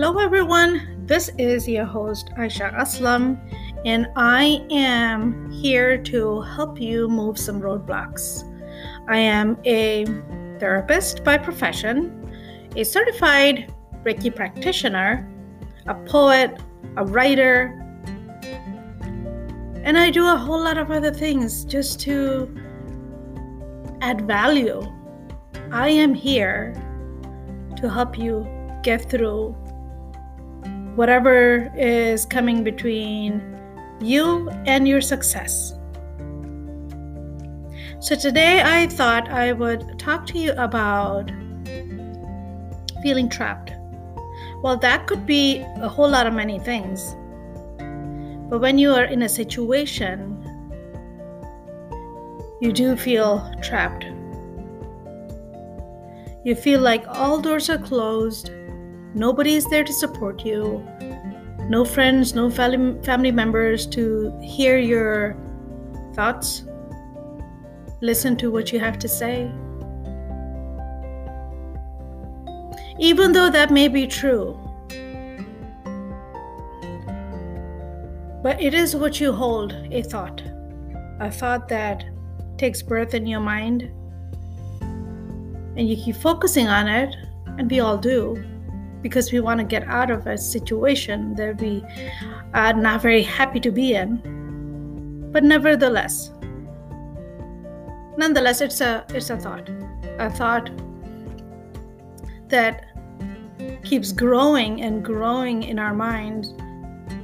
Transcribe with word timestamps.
Hello, 0.00 0.16
everyone. 0.20 1.04
This 1.06 1.28
is 1.38 1.66
your 1.66 1.84
host, 1.84 2.30
Aisha 2.38 2.72
Aslam, 2.72 3.36
and 3.84 4.06
I 4.14 4.64
am 4.70 5.50
here 5.50 5.98
to 6.04 6.40
help 6.42 6.80
you 6.80 7.08
move 7.08 7.36
some 7.36 7.60
roadblocks. 7.60 8.44
I 9.08 9.18
am 9.18 9.58
a 9.64 10.04
therapist 10.60 11.24
by 11.24 11.36
profession, 11.36 12.30
a 12.76 12.84
certified 12.84 13.74
Reiki 14.04 14.32
practitioner, 14.32 15.28
a 15.88 15.96
poet, 16.06 16.56
a 16.96 17.04
writer, 17.04 17.74
and 19.82 19.98
I 19.98 20.10
do 20.10 20.28
a 20.28 20.36
whole 20.36 20.62
lot 20.62 20.78
of 20.78 20.92
other 20.92 21.12
things 21.12 21.64
just 21.64 21.98
to 22.02 22.56
add 24.00 24.28
value. 24.28 24.80
I 25.72 25.88
am 25.88 26.14
here 26.14 26.72
to 27.78 27.90
help 27.90 28.16
you 28.16 28.46
get 28.84 29.10
through 29.10 29.56
whatever 30.98 31.70
is 31.76 32.26
coming 32.26 32.64
between 32.64 33.40
you 34.00 34.50
and 34.66 34.88
your 34.88 35.00
success. 35.00 35.72
So, 38.00 38.16
today 38.16 38.62
I 38.64 38.88
thought 38.88 39.28
I 39.28 39.52
would 39.52 39.96
talk 40.00 40.26
to 40.26 40.38
you 40.40 40.50
about 40.54 41.30
feeling 43.00 43.28
trapped. 43.28 43.70
Well, 44.60 44.76
that 44.78 45.06
could 45.06 45.24
be 45.24 45.60
a 45.76 45.88
whole 45.88 46.10
lot 46.10 46.26
of 46.26 46.34
many 46.34 46.58
things. 46.58 47.14
But 48.50 48.58
when 48.60 48.76
you 48.76 48.90
are 48.90 49.04
in 49.04 49.22
a 49.22 49.28
situation, 49.28 50.34
you 52.60 52.72
do 52.72 52.96
feel 52.96 53.48
trapped. 53.62 54.04
You 56.44 56.56
feel 56.56 56.80
like 56.80 57.04
all 57.06 57.40
doors 57.40 57.70
are 57.70 57.78
closed 57.78 58.50
Nobody 59.18 59.56
is 59.56 59.64
there 59.64 59.82
to 59.82 59.92
support 59.92 60.44
you. 60.44 60.86
No 61.68 61.84
friends, 61.84 62.36
no 62.36 62.48
family, 62.48 63.02
family 63.02 63.32
members 63.32 63.84
to 63.88 64.32
hear 64.40 64.78
your 64.78 65.36
thoughts, 66.14 66.62
listen 68.00 68.36
to 68.36 68.52
what 68.52 68.72
you 68.72 68.78
have 68.78 68.96
to 69.00 69.08
say. 69.08 69.50
Even 73.00 73.32
though 73.32 73.50
that 73.50 73.72
may 73.72 73.88
be 73.88 74.06
true, 74.06 74.56
but 78.40 78.62
it 78.62 78.72
is 78.72 78.94
what 78.94 79.20
you 79.20 79.32
hold 79.32 79.72
a 79.90 80.02
thought, 80.02 80.40
a 81.18 81.28
thought 81.28 81.66
that 81.68 82.04
takes 82.56 82.82
birth 82.82 83.14
in 83.14 83.26
your 83.26 83.40
mind, 83.40 83.90
and 85.76 85.88
you 85.88 85.96
keep 85.96 86.14
focusing 86.14 86.68
on 86.68 86.86
it, 86.86 87.16
and 87.58 87.68
we 87.68 87.80
all 87.80 87.98
do 87.98 88.40
because 89.02 89.32
we 89.32 89.40
want 89.40 89.60
to 89.60 89.64
get 89.64 89.84
out 89.84 90.10
of 90.10 90.26
a 90.26 90.36
situation 90.36 91.34
that 91.34 91.60
we 91.60 91.82
are 92.54 92.72
not 92.72 93.02
very 93.02 93.22
happy 93.22 93.60
to 93.60 93.70
be 93.70 93.94
in. 93.94 95.30
But 95.32 95.44
nevertheless, 95.44 96.32
nonetheless, 98.16 98.60
it's 98.60 98.80
a 98.80 99.04
it's 99.10 99.30
a 99.30 99.36
thought, 99.36 99.68
a 100.18 100.30
thought 100.30 100.70
that 102.48 102.86
keeps 103.84 104.12
growing 104.12 104.82
and 104.82 105.04
growing 105.04 105.62
in 105.62 105.78
our 105.78 105.94
minds, 105.94 106.54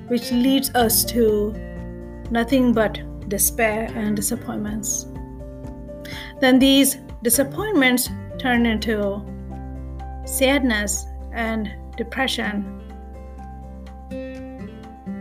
which 0.09 0.31
leads 0.31 0.75
us 0.75 1.05
to 1.07 1.53
nothing 2.31 2.73
but 2.73 3.01
despair 3.29 3.91
and 3.95 4.17
disappointments. 4.17 5.07
Then 6.41 6.59
these 6.59 6.97
disappointments 7.23 8.11
turn 8.39 8.67
into 8.67 9.25
sadness 10.27 11.07
and 11.35 11.71
depression. 11.97 12.81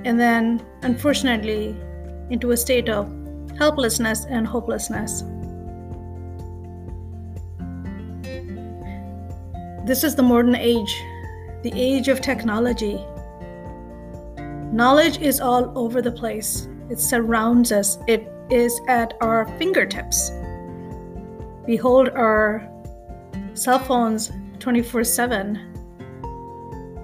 And 0.06 0.20
then, 0.20 0.66
unfortunately, 0.81 1.76
into 2.30 2.52
a 2.52 2.58
state 2.58 2.89
of 2.89 3.11
helplessness 3.58 4.26
and 4.26 4.48
hopelessness. 4.48 5.23
This 9.86 10.04
is 10.04 10.15
the 10.15 10.23
modern 10.23 10.55
age, 10.55 11.02
the 11.61 11.71
age 11.76 12.08
of 12.08 12.21
technology. 12.21 13.04
Knowledge 14.71 15.20
is 15.20 15.39
all 15.39 15.77
over 15.77 16.02
the 16.02 16.11
place, 16.11 16.67
it 16.89 16.99
surrounds 16.99 17.71
us, 17.71 17.98
it 18.08 18.32
is 18.49 18.80
at 18.88 19.14
our 19.21 19.45
fingertips. 19.58 20.32
We 21.67 21.76
hold 21.76 22.09
our 22.09 22.67
cell 23.54 23.80
phones 23.80 24.32
24 24.59 25.04
7 25.04 25.73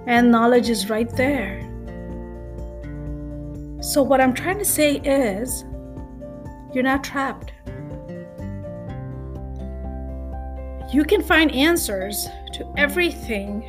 and 0.10 0.32
knowledge 0.32 0.70
is 0.70 0.90
right 0.90 1.10
there. 1.12 1.62
So, 3.80 4.02
what 4.02 4.20
I'm 4.20 4.34
trying 4.34 4.58
to 4.58 4.66
say 4.66 4.96
is, 4.96 5.64
you're 6.74 6.84
not 6.84 7.04
trapped. 7.04 7.54
You 10.92 11.04
can 11.04 11.22
find 11.22 11.52
answers 11.52 12.28
to 12.54 12.74
everything 12.76 13.64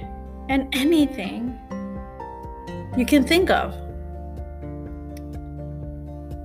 and 0.48 0.74
anything 0.74 1.58
you 2.96 3.04
can 3.04 3.22
think 3.22 3.50
of. 3.50 3.74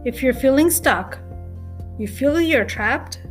If 0.06 0.22
you're 0.22 0.34
feeling 0.34 0.70
stuck, 0.70 1.18
you 1.98 2.08
feel 2.08 2.42
you're 2.42 2.66
trapped, 2.66 3.22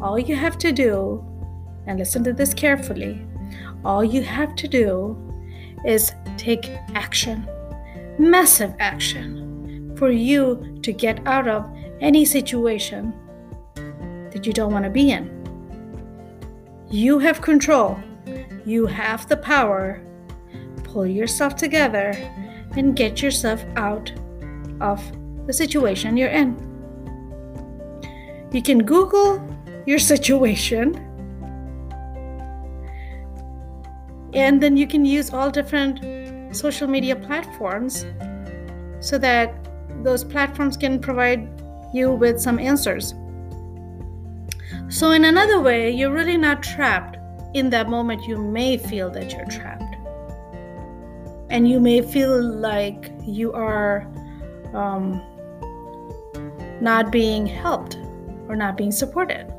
all 0.00 0.18
you 0.18 0.34
have 0.34 0.58
to 0.58 0.72
do, 0.72 1.24
and 1.86 2.00
listen 2.00 2.24
to 2.24 2.32
this 2.32 2.52
carefully, 2.52 3.24
all 3.84 4.04
you 4.04 4.22
have 4.22 4.54
to 4.56 4.68
do 4.68 5.16
is 5.84 6.12
take 6.36 6.70
action, 6.94 7.48
massive 8.18 8.74
action, 8.78 9.94
for 9.96 10.10
you 10.10 10.78
to 10.82 10.92
get 10.92 11.24
out 11.26 11.48
of 11.48 11.68
any 12.00 12.24
situation 12.24 13.12
that 14.30 14.46
you 14.46 14.52
don't 14.52 14.72
want 14.72 14.84
to 14.84 14.90
be 14.90 15.10
in. 15.10 15.38
You 16.90 17.18
have 17.18 17.40
control, 17.40 17.98
you 18.64 18.86
have 18.86 19.28
the 19.28 19.36
power. 19.36 20.00
Pull 20.84 21.06
yourself 21.06 21.56
together 21.56 22.12
and 22.76 22.94
get 22.94 23.22
yourself 23.22 23.64
out 23.76 24.12
of 24.80 25.00
the 25.46 25.52
situation 25.52 26.16
you're 26.16 26.28
in. 26.28 26.56
You 28.52 28.62
can 28.62 28.84
Google 28.84 29.42
your 29.86 29.98
situation 30.12 31.11
and 34.34 34.62
then 34.62 34.76
you 34.76 34.86
can 34.86 35.04
use 35.04 35.30
all 35.30 35.50
different 35.50 36.54
social 36.54 36.88
media 36.88 37.16
platforms 37.16 38.06
so 39.00 39.18
that 39.18 39.54
those 40.02 40.24
platforms 40.24 40.76
can 40.76 40.98
provide 40.98 41.48
you 41.92 42.10
with 42.10 42.40
some 42.40 42.58
answers. 42.58 43.14
So 44.88 45.10
in 45.10 45.24
another 45.24 45.60
way 45.60 45.90
you're 45.90 46.12
really 46.12 46.36
not 46.36 46.62
trapped 46.62 47.16
in 47.54 47.70
that 47.70 47.88
moment. 47.88 48.26
You 48.26 48.38
may 48.38 48.76
feel 48.76 49.10
that 49.10 49.32
you're 49.32 49.46
trapped. 49.46 49.96
And 51.50 51.68
you 51.68 51.80
may 51.80 52.00
feel 52.00 52.42
like 52.42 53.12
you 53.26 53.52
are 53.52 54.06
um, 54.72 55.22
not 56.80 57.12
being 57.12 57.46
helped 57.46 57.96
or 58.48 58.56
not 58.56 58.76
being 58.76 58.92
supported. 58.92 59.52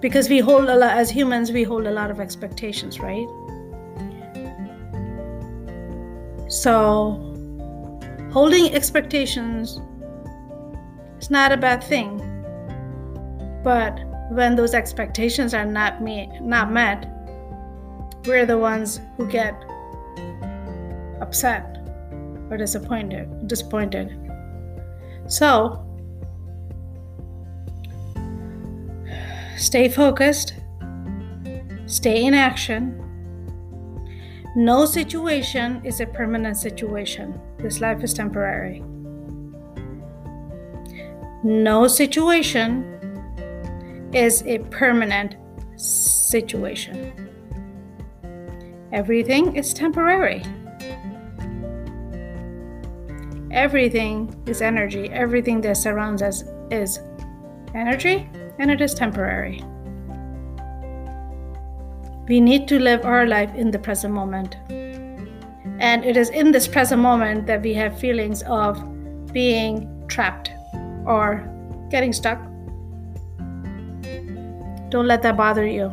Because 0.00 0.28
we 0.28 0.40
hold 0.40 0.68
a 0.68 0.76
lot 0.76 0.96
as 0.96 1.10
humans 1.10 1.50
we 1.52 1.62
hold 1.62 1.86
a 1.86 1.90
lot 1.90 2.10
of 2.10 2.20
expectations 2.20 3.00
right 3.00 3.26
So, 6.48 7.34
holding 8.32 8.72
expectations 8.74 9.80
is 11.20 11.30
not 11.30 11.52
a 11.52 11.56
bad 11.56 11.82
thing. 11.82 12.22
But 13.64 13.98
when 14.30 14.54
those 14.54 14.74
expectations 14.74 15.54
are 15.54 15.64
not 15.64 16.00
not 16.02 16.70
met, 16.70 17.10
we're 18.26 18.46
the 18.46 18.58
ones 18.58 19.00
who 19.16 19.26
get 19.26 19.54
upset 21.20 21.78
or 22.50 22.56
disappointed, 22.56 23.48
disappointed. 23.48 24.16
So, 25.26 25.82
stay 29.56 29.88
focused, 29.88 30.54
stay 31.86 32.24
in 32.24 32.34
action, 32.34 33.05
no 34.56 34.86
situation 34.86 35.82
is 35.84 36.00
a 36.00 36.06
permanent 36.06 36.56
situation. 36.56 37.38
This 37.58 37.82
life 37.82 38.02
is 38.02 38.14
temporary. 38.14 38.82
No 41.44 41.86
situation 41.86 42.82
is 44.14 44.42
a 44.46 44.60
permanent 44.70 45.36
situation. 45.78 47.12
Everything 48.92 49.54
is 49.54 49.74
temporary. 49.74 50.42
Everything 53.50 54.42
is 54.46 54.62
energy. 54.62 55.10
Everything 55.10 55.60
that 55.60 55.76
surrounds 55.76 56.22
us 56.22 56.44
is 56.70 56.98
energy 57.74 58.26
and 58.58 58.70
it 58.70 58.80
is 58.80 58.94
temporary. 58.94 59.62
We 62.28 62.40
need 62.40 62.66
to 62.68 62.78
live 62.78 63.04
our 63.04 63.26
life 63.26 63.54
in 63.54 63.70
the 63.70 63.78
present 63.78 64.12
moment. 64.12 64.56
And 65.78 66.04
it 66.04 66.16
is 66.16 66.30
in 66.30 66.50
this 66.50 66.66
present 66.66 67.00
moment 67.00 67.46
that 67.46 67.62
we 67.62 67.72
have 67.74 67.98
feelings 68.00 68.42
of 68.42 68.82
being 69.32 70.04
trapped 70.08 70.50
or 71.04 71.48
getting 71.88 72.12
stuck. 72.12 72.38
Don't 74.88 75.06
let 75.06 75.22
that 75.22 75.36
bother 75.36 75.66
you. 75.66 75.92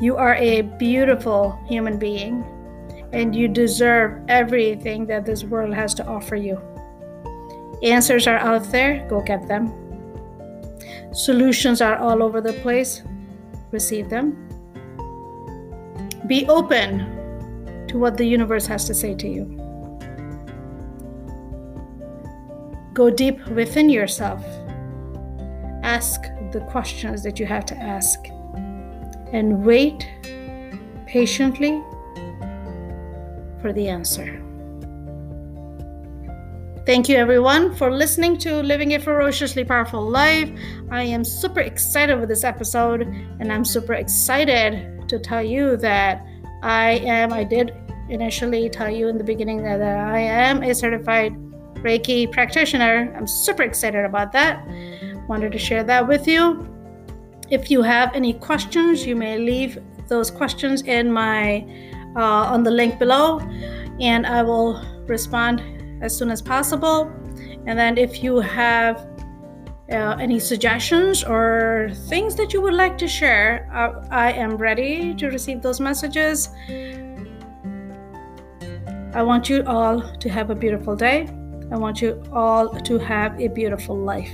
You 0.00 0.16
are 0.16 0.34
a 0.34 0.62
beautiful 0.62 1.58
human 1.68 1.98
being 1.98 2.44
and 3.12 3.36
you 3.36 3.46
deserve 3.46 4.20
everything 4.28 5.06
that 5.06 5.24
this 5.24 5.44
world 5.44 5.74
has 5.74 5.94
to 5.94 6.06
offer 6.06 6.34
you. 6.34 6.60
Answers 7.82 8.26
are 8.26 8.38
out 8.38 8.64
there, 8.72 9.06
go 9.08 9.20
get 9.20 9.46
them. 9.46 9.72
Solutions 11.12 11.80
are 11.80 11.98
all 11.98 12.22
over 12.22 12.40
the 12.40 12.54
place, 12.54 13.02
receive 13.70 14.08
them. 14.08 14.51
Be 16.26 16.46
open 16.48 17.86
to 17.88 17.98
what 17.98 18.16
the 18.16 18.24
universe 18.24 18.66
has 18.66 18.84
to 18.86 18.94
say 18.94 19.14
to 19.14 19.28
you. 19.28 19.44
Go 22.94 23.10
deep 23.10 23.44
within 23.48 23.90
yourself. 23.90 24.44
Ask 25.82 26.22
the 26.52 26.60
questions 26.70 27.22
that 27.22 27.40
you 27.40 27.46
have 27.46 27.66
to 27.66 27.76
ask. 27.76 28.18
And 29.32 29.64
wait 29.64 30.08
patiently 31.06 31.82
for 33.60 33.72
the 33.72 33.88
answer. 33.88 34.38
Thank 36.84 37.08
you, 37.08 37.16
everyone, 37.16 37.74
for 37.76 37.92
listening 37.92 38.36
to 38.38 38.62
Living 38.62 38.94
a 38.94 38.98
Ferociously 38.98 39.64
Powerful 39.64 40.08
Life. 40.08 40.50
I 40.90 41.04
am 41.04 41.24
super 41.24 41.60
excited 41.60 42.18
with 42.18 42.28
this 42.28 42.42
episode, 42.42 43.02
and 43.38 43.52
I'm 43.52 43.64
super 43.64 43.94
excited 43.94 45.01
to 45.12 45.18
tell 45.18 45.42
you 45.42 45.76
that 45.76 46.26
I 46.62 47.02
am, 47.04 47.32
I 47.32 47.44
did 47.44 47.74
initially 48.08 48.68
tell 48.70 48.90
you 48.90 49.08
in 49.08 49.18
the 49.18 49.24
beginning 49.24 49.62
that 49.62 49.80
I 49.80 50.18
am 50.18 50.62
a 50.62 50.74
certified 50.74 51.34
Reiki 51.84 52.30
practitioner. 52.30 53.14
I'm 53.16 53.26
super 53.26 53.62
excited 53.62 54.04
about 54.04 54.32
that. 54.32 54.66
Wanted 55.28 55.52
to 55.52 55.58
share 55.58 55.84
that 55.84 56.06
with 56.08 56.26
you. 56.26 56.66
If 57.50 57.70
you 57.70 57.82
have 57.82 58.14
any 58.14 58.32
questions, 58.32 59.06
you 59.06 59.14
may 59.14 59.38
leave 59.38 59.78
those 60.08 60.30
questions 60.30 60.82
in 60.82 61.12
my 61.12 61.66
uh, 62.16 62.54
on 62.54 62.62
the 62.62 62.70
link 62.70 62.98
below, 62.98 63.40
and 64.00 64.26
I 64.26 64.42
will 64.42 64.82
respond 65.06 65.62
as 66.02 66.16
soon 66.16 66.30
as 66.30 66.40
possible. 66.40 67.10
And 67.66 67.78
then 67.78 67.98
if 67.98 68.22
you 68.22 68.40
have 68.40 69.06
uh, 69.92 70.16
any 70.18 70.38
suggestions 70.38 71.22
or 71.22 71.90
things 72.08 72.34
that 72.36 72.52
you 72.52 72.60
would 72.60 72.74
like 72.74 72.96
to 72.98 73.06
share, 73.06 73.68
uh, 73.72 74.06
I 74.10 74.32
am 74.32 74.56
ready 74.56 75.14
to 75.14 75.28
receive 75.28 75.62
those 75.62 75.80
messages. 75.80 76.48
I 79.14 79.22
want 79.22 79.50
you 79.50 79.62
all 79.66 80.00
to 80.00 80.28
have 80.28 80.50
a 80.50 80.54
beautiful 80.54 80.96
day. 80.96 81.28
I 81.70 81.76
want 81.76 82.00
you 82.00 82.22
all 82.32 82.68
to 82.70 82.98
have 82.98 83.38
a 83.38 83.48
beautiful 83.48 83.96
life. 83.96 84.32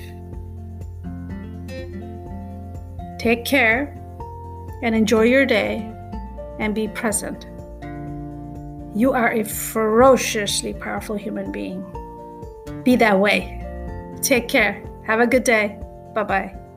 Take 3.19 3.45
care 3.45 3.95
and 4.83 4.95
enjoy 4.95 5.23
your 5.23 5.45
day 5.45 5.93
and 6.61 6.75
be 6.75 6.89
present. 6.89 7.47
You 8.97 9.13
are 9.13 9.33
a 9.33 9.45
ferociously 9.45 10.75
powerful 10.75 11.17
human 11.17 11.51
being. 11.51 11.85
Be 12.85 12.97
that 12.97 13.19
way. 13.19 13.65
Take 14.23 14.49
care. 14.49 14.88
Have 15.09 15.21
a 15.21 15.27
good 15.27 15.45
day. 15.45 15.79
Bye 16.15 16.25
bye. 16.25 16.68